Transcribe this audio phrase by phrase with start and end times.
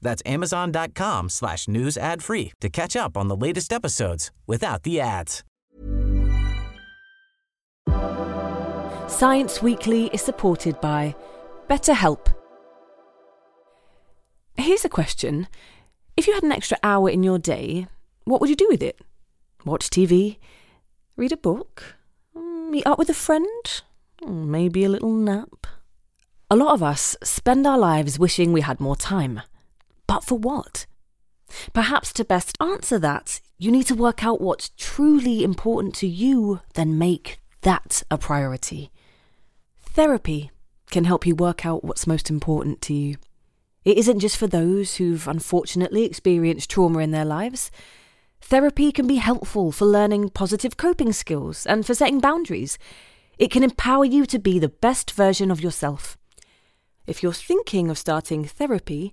[0.00, 5.00] That's amazon.com slash news ad free to catch up on the latest episodes without the
[5.00, 5.42] ads.
[9.08, 11.14] Science Weekly is supported by
[11.68, 12.34] BetterHelp.
[14.56, 15.46] Here's a question.
[16.16, 17.86] If you had an extra hour in your day,
[18.24, 18.98] what would you do with it?
[19.64, 20.38] Watch TV?
[21.16, 21.96] Read a book?
[22.34, 23.82] Meet up with a friend?
[24.26, 25.66] Maybe a little nap?
[26.50, 29.42] A lot of us spend our lives wishing we had more time.
[30.06, 30.86] But for what?
[31.72, 36.60] Perhaps to best answer that, you need to work out what's truly important to you,
[36.74, 38.90] then make that a priority.
[39.80, 40.50] Therapy
[40.90, 43.16] can help you work out what's most important to you.
[43.84, 47.70] It isn't just for those who've unfortunately experienced trauma in their lives.
[48.40, 52.78] Therapy can be helpful for learning positive coping skills and for setting boundaries.
[53.38, 56.16] It can empower you to be the best version of yourself.
[57.06, 59.12] If you're thinking of starting therapy,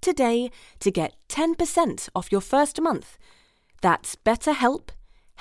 [0.00, 3.18] today to get 10% off your first month.
[3.80, 4.90] That's betterhelp,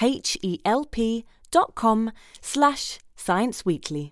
[0.01, 4.11] H-E-L-P dot com slash scienceweekly.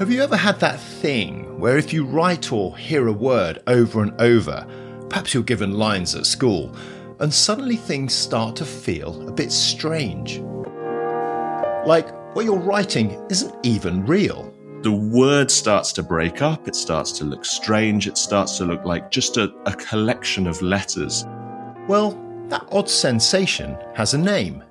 [0.00, 4.02] Have you ever had that thing where if you write or hear a word over
[4.02, 4.66] and over,
[5.10, 6.74] perhaps you're given lines at school,
[7.18, 10.40] and suddenly things start to feel a bit strange?
[11.86, 14.52] Like what you're writing isn't even real.
[14.82, 18.84] The word starts to break up, it starts to look strange, it starts to look
[18.84, 21.24] like just a, a collection of letters.
[21.88, 22.18] Well,
[22.48, 24.62] that odd sensation has a name.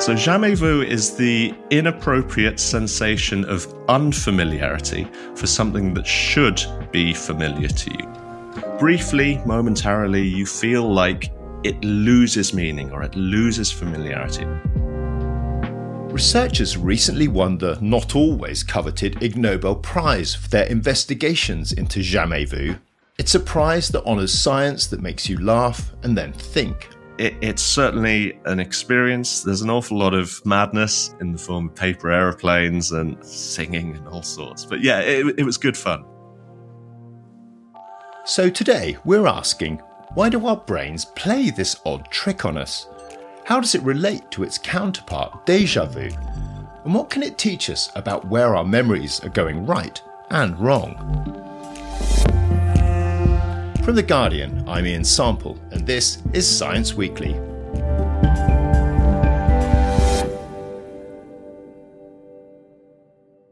[0.00, 7.68] So, jamais vu is the inappropriate sensation of unfamiliarity for something that should be familiar
[7.68, 8.78] to you.
[8.78, 11.30] Briefly, momentarily, you feel like
[11.64, 14.46] it loses meaning or it loses familiarity.
[16.12, 22.44] Researchers recently won the not always coveted Ig Nobel Prize for their investigations into jamais
[22.44, 22.76] vu.
[23.18, 26.88] It's a prize that honours science that makes you laugh and then think
[27.20, 29.42] it, it's certainly an experience.
[29.42, 34.08] There's an awful lot of madness in the form of paper aeroplanes and singing and
[34.08, 34.64] all sorts.
[34.64, 36.04] But yeah, it, it was good fun.
[38.24, 39.82] So today we're asking
[40.14, 42.88] why do our brains play this odd trick on us?
[43.44, 46.10] How does it relate to its counterpart, deja vu?
[46.84, 50.96] And what can it teach us about where our memories are going right and wrong?
[53.84, 57.49] From The Guardian, I'm Ian Sample, and this is Science Weekly.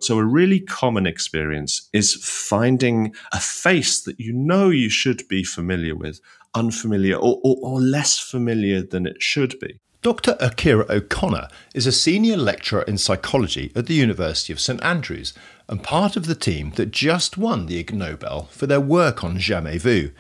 [0.09, 5.45] So, a really common experience is finding a face that you know you should be
[5.45, 6.23] familiar with,
[6.55, 9.81] unfamiliar, or, or, or less familiar than it should be.
[10.01, 10.39] Dr.
[10.41, 15.35] Akira O'Connor is a senior lecturer in psychology at the University of St Andrews
[15.69, 19.37] and part of the team that just won the Ig Nobel for their work on
[19.37, 20.11] jamais vu.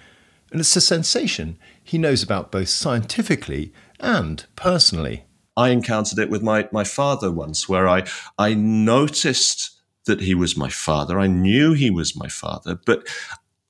[0.52, 5.24] And it's a sensation he knows about both scientifically and personally.
[5.56, 8.04] I encountered it with my, my father once, where I,
[8.36, 9.76] I noticed
[10.08, 11.20] that he was my father.
[11.20, 13.06] I knew he was my father, but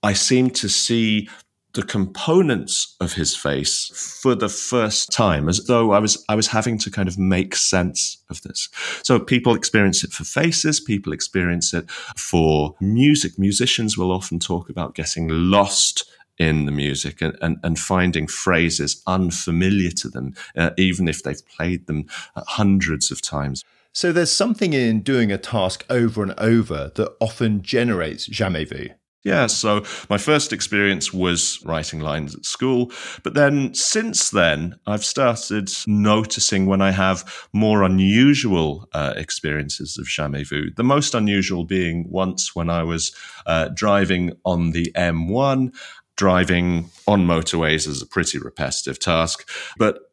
[0.02, 1.28] I seemed to see
[1.74, 6.48] the components of his face for the first time, as though I was I was
[6.48, 8.68] having to kind of make sense of this.
[9.02, 13.38] So people experience it for faces, people experience it for music.
[13.38, 19.02] Musicians will often talk about getting lost in the music and, and, and finding phrases
[19.06, 22.06] unfamiliar to them, uh, even if they've played them
[22.36, 23.64] hundreds of times.
[23.92, 28.88] So there's something in doing a task over and over that often generates jamais vu.
[29.24, 32.92] Yeah, so my first experience was writing lines at school.
[33.24, 40.06] But then since then, I've started noticing when I have more unusual uh, experiences of
[40.06, 40.70] jamais vu.
[40.74, 43.14] The most unusual being once when I was
[43.44, 45.74] uh, driving on the M1.
[46.16, 50.07] Driving on motorways is a pretty repetitive task, but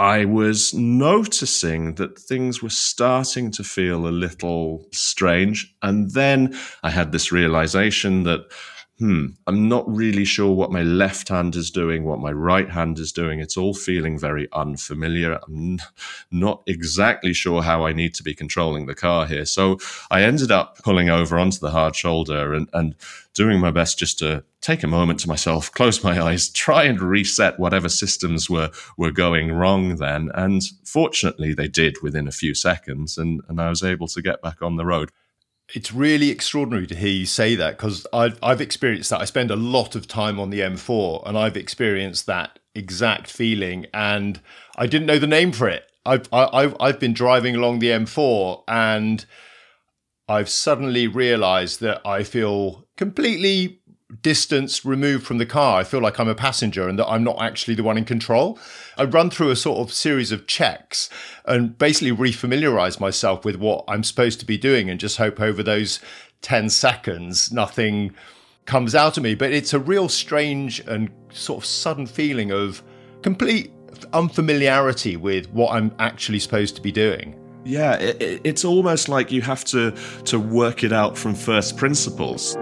[0.00, 5.76] I was noticing that things were starting to feel a little strange.
[5.82, 8.50] And then I had this realization that,
[9.00, 12.98] hmm, I'm not really sure what my left hand is doing, what my right hand
[12.98, 13.40] is doing.
[13.40, 15.40] It's all feeling very unfamiliar.
[15.48, 15.78] I'm
[16.30, 19.46] not exactly sure how I need to be controlling the car here.
[19.46, 19.78] So
[20.10, 22.94] I ended up pulling over onto the hard shoulder and, and
[23.32, 27.00] doing my best just to take a moment to myself, close my eyes, try and
[27.00, 30.30] reset whatever systems were were going wrong then.
[30.34, 34.42] And fortunately, they did within a few seconds, and, and I was able to get
[34.42, 35.10] back on the road.
[35.74, 39.20] It's really extraordinary to hear you say that because I've, I've experienced that.
[39.20, 43.86] I spend a lot of time on the M4 and I've experienced that exact feeling,
[43.92, 44.40] and
[44.76, 45.90] I didn't know the name for it.
[46.04, 49.24] I've, I've, I've been driving along the M4 and
[50.28, 53.79] I've suddenly realized that I feel completely
[54.22, 55.80] distanced, removed from the car.
[55.80, 58.58] I feel like I'm a passenger and that I'm not actually the one in control.
[58.96, 61.08] I run through a sort of series of checks
[61.44, 65.62] and basically refamiliarize myself with what I'm supposed to be doing and just hope over
[65.62, 66.00] those
[66.42, 68.14] 10 seconds nothing
[68.64, 69.34] comes out of me.
[69.34, 72.82] But it's a real strange and sort of sudden feeling of
[73.22, 73.72] complete
[74.12, 77.36] unfamiliarity with what I'm actually supposed to be doing.
[77.64, 79.90] Yeah, it, it's almost like you have to
[80.24, 82.56] to work it out from first principles.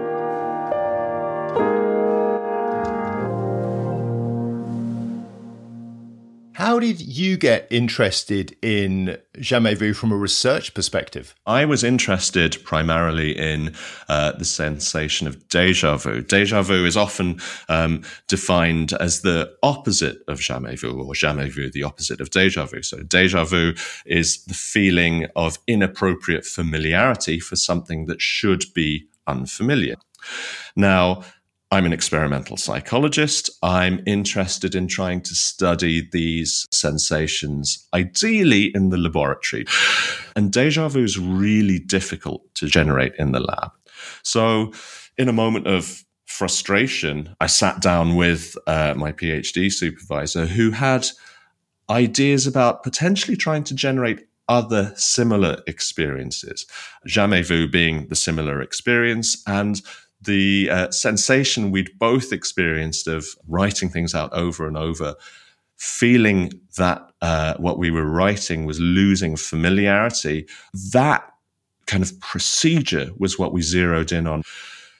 [6.59, 11.33] How did you get interested in jamais vu from a research perspective?
[11.45, 13.75] I was interested primarily in
[14.09, 16.21] uh, the sensation of deja vu.
[16.21, 17.39] Deja vu is often
[17.69, 22.65] um, defined as the opposite of jamais vu, or jamais vu, the opposite of deja
[22.65, 22.81] vu.
[22.81, 23.73] So, deja vu
[24.05, 29.95] is the feeling of inappropriate familiarity for something that should be unfamiliar.
[30.75, 31.23] Now,
[31.71, 33.49] I'm an experimental psychologist.
[33.61, 39.65] I'm interested in trying to study these sensations, ideally in the laboratory.
[40.35, 43.71] And deja vu is really difficult to generate in the lab.
[44.23, 44.73] So,
[45.17, 51.07] in a moment of frustration, I sat down with uh, my PhD supervisor who had
[51.89, 56.65] ideas about potentially trying to generate other similar experiences.
[57.05, 59.81] Jamais vu being the similar experience and
[60.21, 65.15] the uh, sensation we'd both experienced of writing things out over and over,
[65.77, 70.45] feeling that uh, what we were writing was losing familiarity,
[70.91, 71.23] that
[71.87, 74.43] kind of procedure was what we zeroed in on.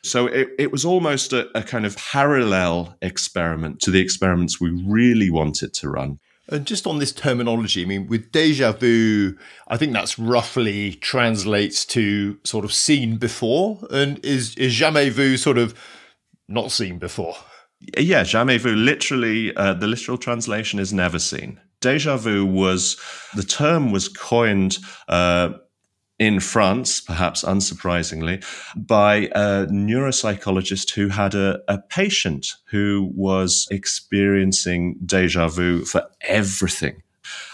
[0.04, 4.72] So it, it was almost a, a kind of parallel experiment to the experiments we
[4.88, 6.20] really wanted to run.
[6.52, 9.38] And just on this terminology, I mean, with deja vu,
[9.68, 13.80] I think that's roughly translates to sort of seen before.
[13.92, 15.76] And is, is jamais vu sort of
[16.48, 17.36] not seen before?
[17.98, 21.60] Yeah, jamais vu, literally, uh, the literal translation is never seen.
[21.82, 22.98] Deja vu was,
[23.36, 25.52] the term was coined uh,
[26.20, 28.44] in France, perhaps unsurprisingly,
[28.76, 37.02] by a neuropsychologist who had a, a, patient who was experiencing deja vu for everything.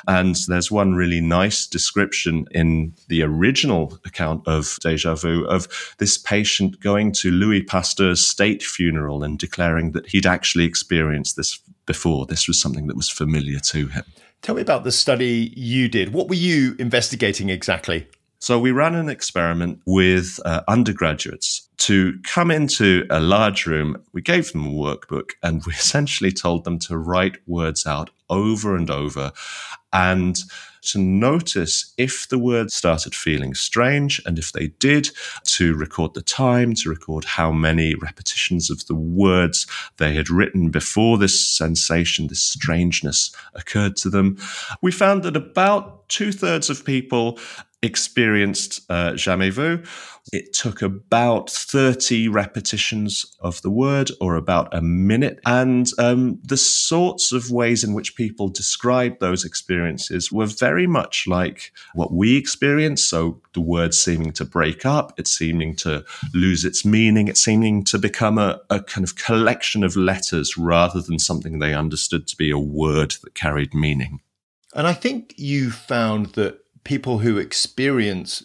[0.07, 5.67] And there's one really nice description in the original account of deja vu of
[5.99, 11.59] this patient going to Louis Pasteur's state funeral and declaring that he'd actually experienced this
[11.85, 12.25] before.
[12.25, 14.03] This was something that was familiar to him.
[14.41, 16.13] Tell me about the study you did.
[16.13, 18.07] What were you investigating exactly?
[18.45, 23.99] So we ran an experiment with uh, undergraduates to come into a large room.
[24.13, 28.75] We gave them a workbook and we essentially told them to write words out over
[28.75, 29.31] and over
[29.91, 30.37] and
[30.85, 35.09] to notice if the words started feeling strange and if they did,
[35.45, 40.69] to record the time, to record how many repetitions of the words they had written
[40.69, 44.37] before this sensation, this strangeness occurred to them.
[44.81, 47.39] We found that about two thirds of people
[47.81, 49.83] experienced uh, jamais vu.
[50.33, 55.39] It took about 30 repetitions of the word or about a minute.
[55.45, 61.27] And um, the sorts of ways in which people described those experiences were very much
[61.27, 63.03] like what we experience.
[63.03, 66.03] So the word seeming to break up, it seeming to
[66.33, 71.01] lose its meaning, it seeming to become a, a kind of collection of letters rather
[71.01, 74.21] than something they understood to be a word that carried meaning.
[74.73, 78.43] And I think you found that people who experience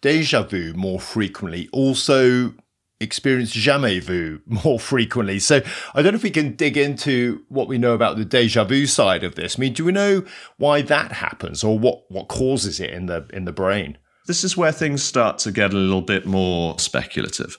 [0.00, 2.54] deja vu more frequently also
[3.00, 5.38] experience jamais vu more frequently.
[5.38, 5.60] So
[5.94, 8.86] I don't know if we can dig into what we know about the deja vu
[8.86, 9.58] side of this.
[9.58, 10.24] I mean, do we know
[10.56, 13.98] why that happens or what, what causes it in the in the brain?
[14.26, 17.56] This is where things start to get a little bit more speculative.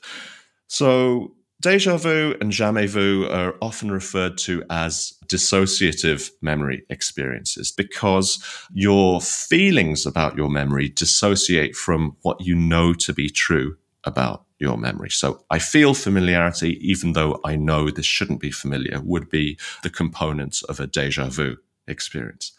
[0.67, 8.41] So Deja vu and jamais vu are often referred to as dissociative memory experiences because
[8.73, 13.75] your feelings about your memory dissociate from what you know to be true
[14.05, 15.09] about your memory.
[15.09, 19.89] So I feel familiarity, even though I know this shouldn't be familiar, would be the
[19.89, 22.53] components of a deja vu experience.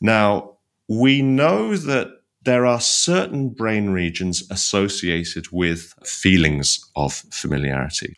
[0.00, 0.56] Now,
[0.88, 8.16] we know that there are certain brain regions associated with feelings of familiarity.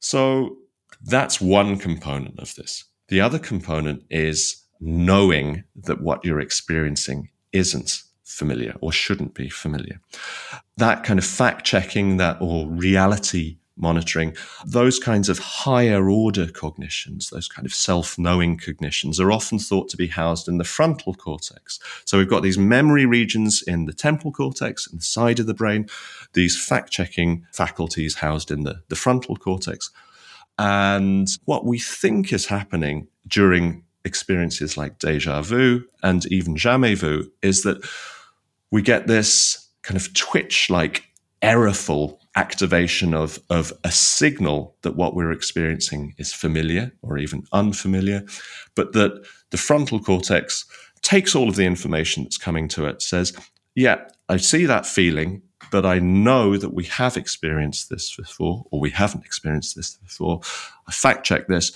[0.00, 0.56] So
[1.02, 2.84] that's one component of this.
[3.08, 10.00] The other component is knowing that what you're experiencing isn't familiar or shouldn't be familiar.
[10.78, 17.30] That kind of fact checking that or reality monitoring, those kinds of higher order cognitions,
[17.30, 21.14] those kind of self knowing cognitions, are often thought to be housed in the frontal
[21.14, 21.80] cortex.
[22.04, 25.54] So we've got these memory regions in the temporal cortex and the side of the
[25.54, 25.88] brain,
[26.34, 29.90] these fact checking faculties housed in the, the frontal cortex.
[30.58, 37.32] And what we think is happening during experiences like deja vu and even jamais vu
[37.42, 37.78] is that
[38.70, 41.04] we get this kind of twitch like
[41.42, 48.24] errorful activation of, of a signal that what we're experiencing is familiar or even unfamiliar,
[48.74, 50.64] but that the frontal cortex
[51.02, 53.32] takes all of the information that's coming to it, says,
[53.74, 58.80] Yeah, I see that feeling, but I know that we have experienced this before, or
[58.80, 60.40] we haven't experienced this before.
[60.88, 61.72] I fact check this,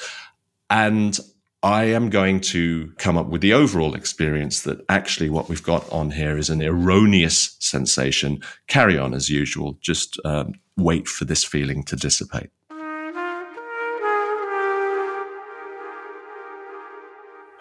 [0.70, 1.18] and
[1.62, 5.90] I am going to come up with the overall experience that actually what we've got
[5.90, 8.40] on here is an erroneous sensation.
[8.68, 9.76] Carry on as usual.
[9.80, 12.50] Just um, wait for this feeling to dissipate.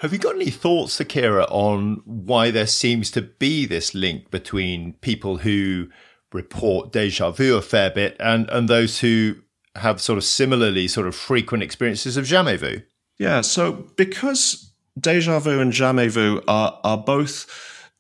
[0.02, 4.94] Have you got any thoughts, Akira, on why there seems to be this link between
[5.02, 5.88] people who
[6.32, 9.38] report deja vu a fair bit and, and those who
[9.76, 12.84] have sort of similarly sort of frequent experiences of jamais vu?
[13.20, 17.46] Yeah, so because deja vu and jamais vu are are both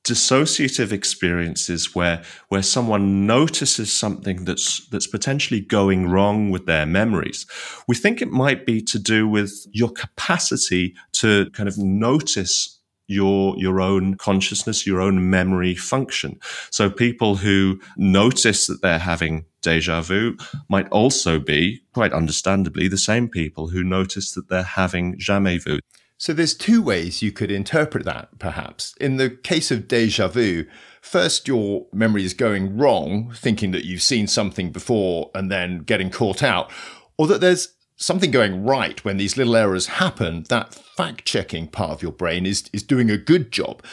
[0.03, 7.45] dissociative experiences where where someone notices something that's that's potentially going wrong with their memories
[7.89, 13.55] we think it might be to do with your capacity to kind of notice your
[13.57, 16.39] your own consciousness, your own memory function.
[16.71, 20.37] So people who notice that they're having deja vu
[20.69, 25.79] might also be, quite understandably, the same people who notice that they're having jamais vu.
[26.17, 28.95] So there's two ways you could interpret that, perhaps.
[28.99, 30.65] In the case of deja vu,
[31.01, 36.09] first your memory is going wrong, thinking that you've seen something before and then getting
[36.09, 36.71] caught out,
[37.17, 41.91] or that there's something going right when these little errors happen, that fact checking part
[41.91, 43.83] of your brain is, is doing a good job.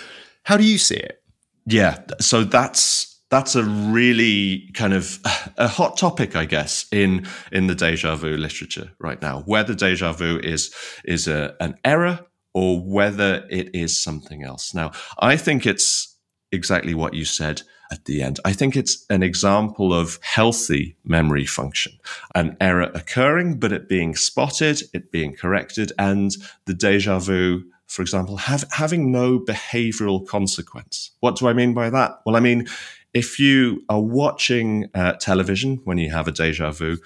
[0.44, 1.20] How do you see it?
[1.66, 1.98] Yeah.
[2.20, 5.18] So that's that's a really kind of
[5.56, 9.40] a hot topic, I guess, in in the deja vu literature right now.
[9.46, 12.20] Whether deja vu is is a, an error
[12.54, 14.74] or whether it is something else.
[14.74, 16.16] Now, I think it's
[16.52, 18.40] exactly what you said at the end.
[18.44, 21.92] I think it's an example of healthy memory function,
[22.34, 26.30] an error occurring, but it being spotted, it being corrected, and
[26.66, 31.10] the deja vu, for example, have, having no behavioral consequence.
[31.20, 32.20] What do I mean by that?
[32.24, 32.66] Well, I mean,
[33.14, 36.98] if you are watching uh, television when you have a deja vu,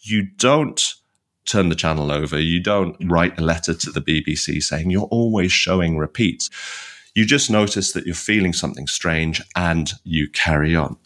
[0.00, 0.94] you don't
[1.46, 2.38] turn the channel over.
[2.38, 6.50] You don't write a letter to the BBC saying you're always showing repeats
[7.14, 10.96] you just notice that you're feeling something strange and you carry on.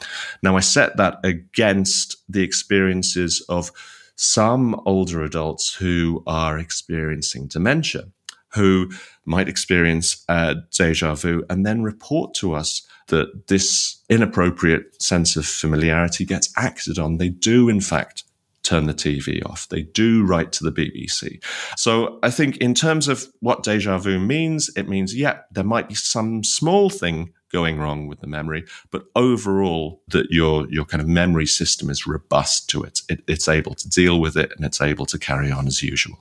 [0.42, 3.70] Now, I set that against the experiences of
[4.16, 8.08] some older adults who are experiencing dementia,
[8.54, 8.90] who
[9.24, 15.46] might experience a deja vu and then report to us that this inappropriate sense of
[15.46, 17.18] familiarity gets acted on.
[17.18, 18.24] They do, in fact,
[18.62, 19.68] turn the TV off.
[19.68, 21.42] They do write to the BBC.
[21.76, 25.88] So I think in terms of what deja vu means, it means, yeah, there might
[25.88, 31.00] be some small thing going wrong with the memory, but overall that your your kind
[31.00, 33.00] of memory system is robust to it.
[33.08, 33.22] it.
[33.26, 36.18] It's able to deal with it and it's able to carry on as usual.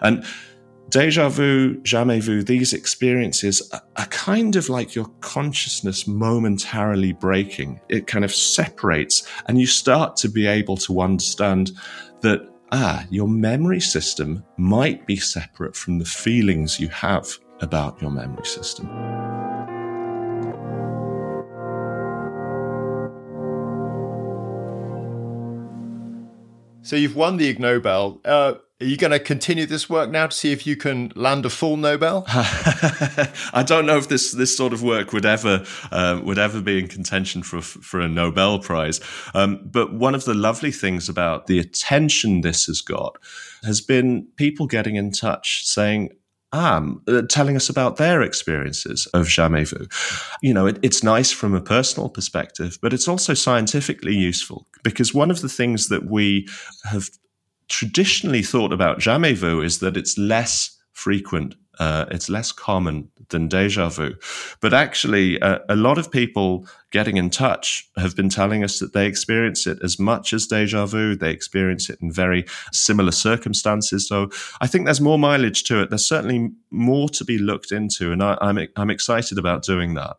[0.00, 0.24] And
[0.92, 3.62] deja vu, jamais vu, these experiences
[3.96, 7.80] are kind of like your consciousness momentarily breaking.
[7.88, 11.72] It kind of separates, and you start to be able to understand
[12.20, 17.26] that, ah, your memory system might be separate from the feelings you have
[17.62, 18.86] about your memory system.
[26.82, 28.20] So you've won the Ig Nobel.
[28.24, 31.46] Uh, are you going to continue this work now to see if you can land
[31.46, 32.24] a full Nobel?
[32.28, 36.80] I don't know if this this sort of work would ever um, would ever be
[36.80, 39.00] in contention for for a Nobel Prize.
[39.34, 43.18] Um, but one of the lovely things about the attention this has got
[43.62, 46.10] has been people getting in touch saying,
[46.52, 49.86] um, uh, telling us about their experiences of jamais vu.
[50.42, 55.14] You know, it, it's nice from a personal perspective, but it's also scientifically useful because
[55.14, 56.48] one of the things that we
[56.84, 57.08] have
[57.72, 63.48] traditionally thought about jamais vu is that it's less frequent, uh, it's less common than
[63.48, 64.14] deja vu.
[64.60, 68.92] But actually, uh, a lot of people getting in touch have been telling us that
[68.92, 71.16] they experience it as much as deja vu.
[71.16, 74.06] They experience it in very similar circumstances.
[74.06, 75.88] So I think there's more mileage to it.
[75.88, 80.14] There's certainly more to be looked into, and I, I'm I'm excited about doing that.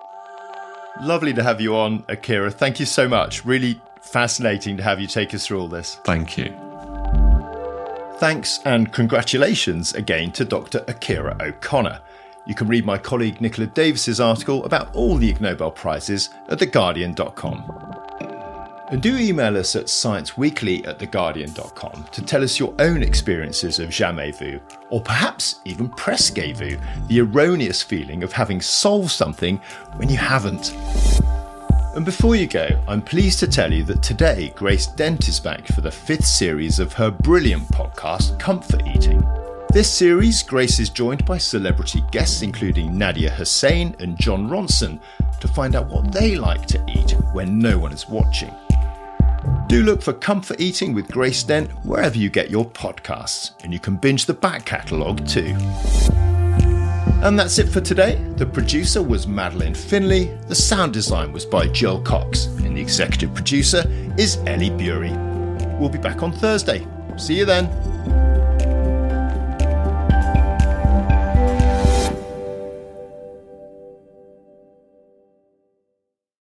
[1.01, 2.50] Lovely to have you on, Akira.
[2.50, 3.45] Thank you so much.
[3.45, 6.00] Really fascinating to have you take us through all this.
[6.03, 6.62] Thank you.
[8.17, 10.84] Thanks and congratulations again to Dr.
[10.88, 12.00] Akira O'Connor.
[12.46, 16.60] You can read my colleague Nicola Davis's article about all the Ig Nobel Prizes at
[16.60, 17.89] theguardian.com.
[18.91, 23.89] And do email us at scienceweekly at theguardian.com to tell us your own experiences of
[23.89, 26.77] jamais vu, or perhaps even presque vu,
[27.08, 29.58] the erroneous feeling of having solved something
[29.96, 30.74] when you haven't.
[31.96, 35.68] And before you go, I'm pleased to tell you that today Grace Dent is back
[35.68, 39.24] for the fifth series of her brilliant podcast, Comfort Eating.
[39.70, 45.00] This series, Grace is joined by celebrity guests including Nadiya Hussain and Jon Ronson
[45.40, 48.54] to find out what they like to eat when no one is watching.
[49.68, 53.80] Do look for Comfort Eating with Grace Dent wherever you get your podcasts, and you
[53.80, 55.56] can binge the back catalogue too.
[57.24, 58.22] And that's it for today.
[58.36, 63.34] The producer was Madeleine Finlay, the sound design was by Joel Cox, and the executive
[63.34, 63.86] producer
[64.18, 65.13] is Ellie Bury.
[65.80, 66.86] We'll be back on Thursday.
[67.15, 67.70] See you then.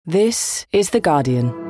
[0.07, 1.70] This is The Guardian.